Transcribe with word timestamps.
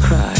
cry. 0.00 0.39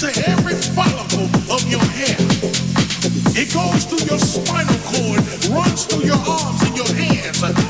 To 0.00 0.06
every 0.30 0.54
follicle 0.54 1.24
of 1.52 1.60
your 1.70 1.84
hair. 1.92 2.16
It 3.36 3.52
goes 3.52 3.84
through 3.84 4.08
your 4.08 4.18
spinal 4.18 4.74
cord, 4.88 5.20
runs 5.50 5.84
through 5.84 6.06
your 6.06 6.16
arms 6.16 6.62
and 6.62 6.74
your 6.74 6.88
hands. 6.96 7.69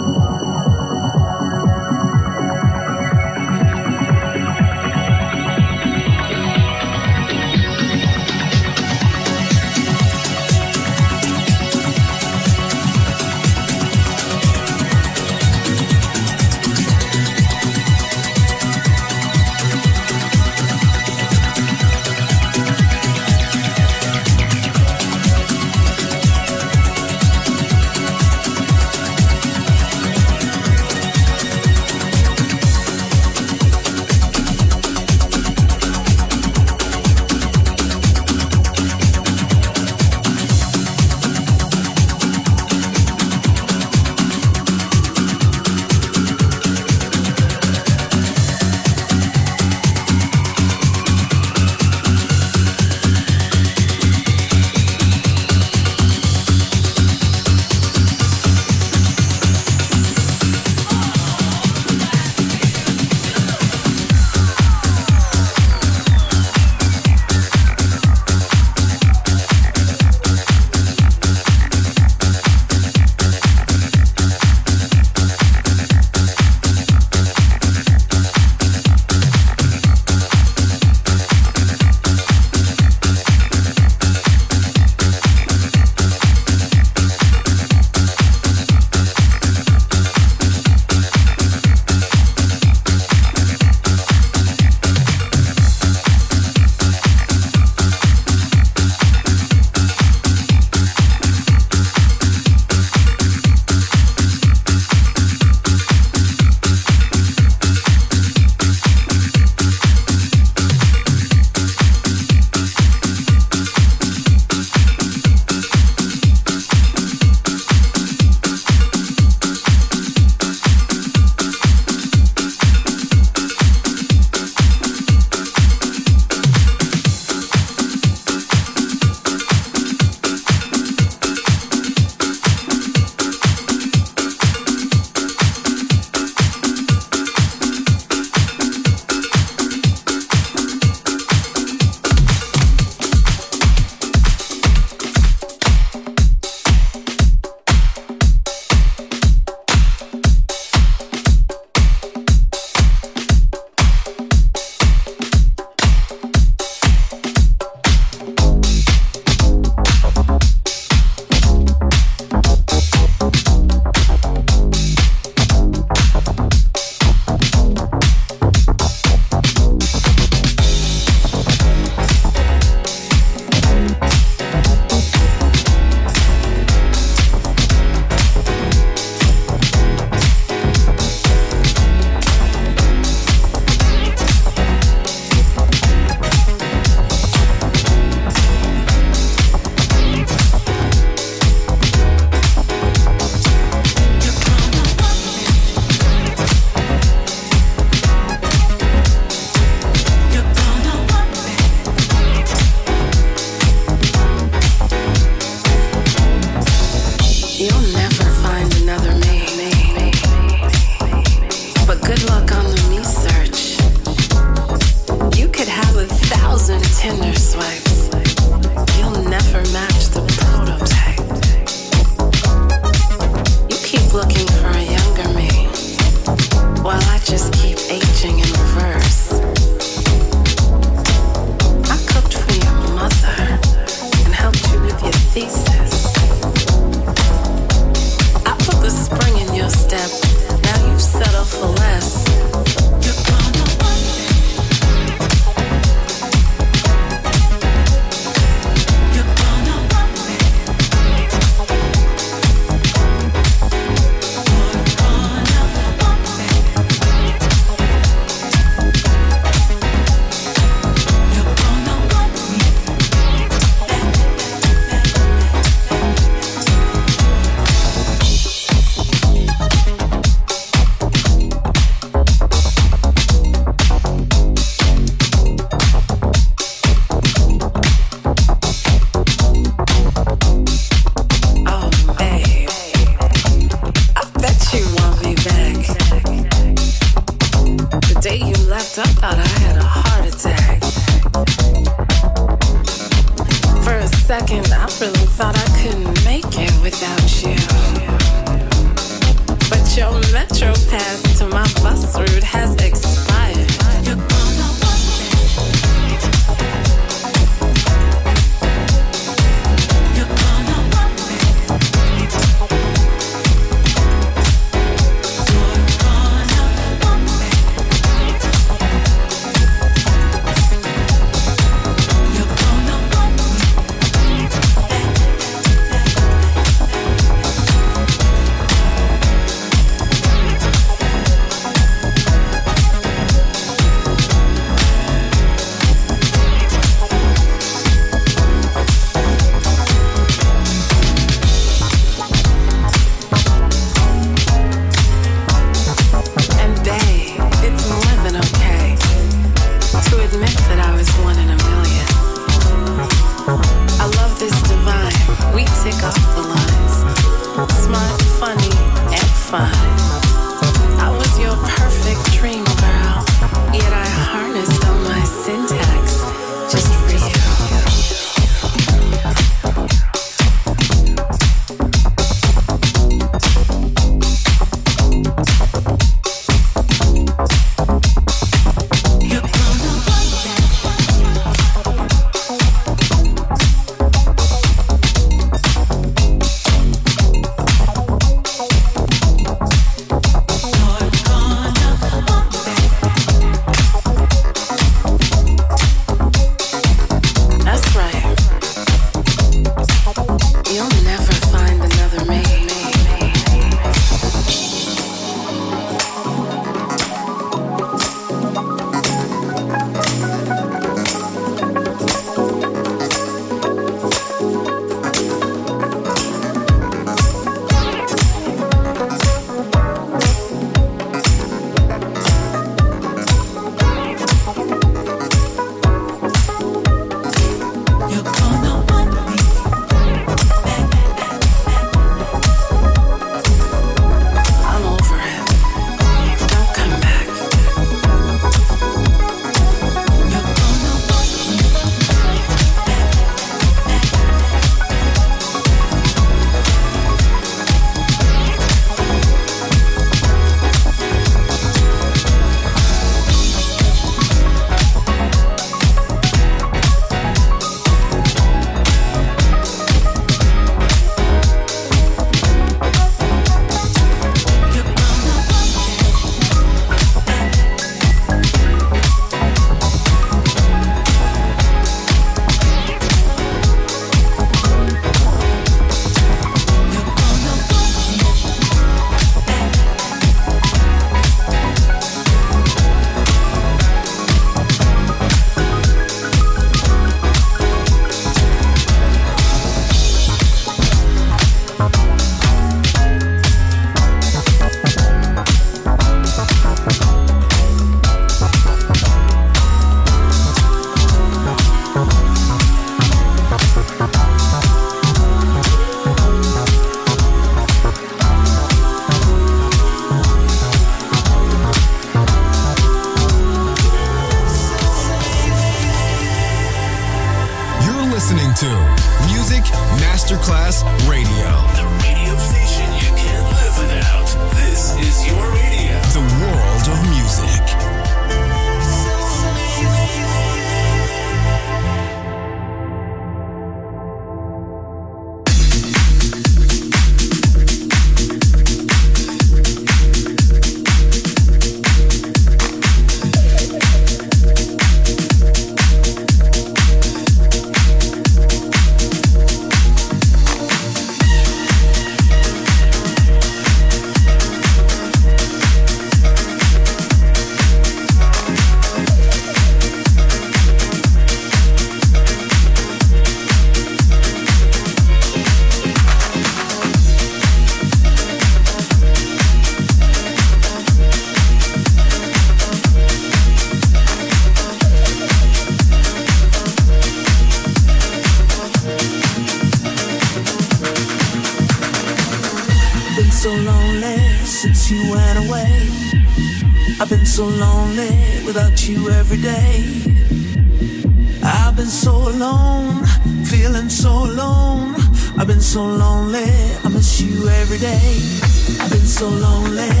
so 599.21 599.29
lonely 599.29 600.00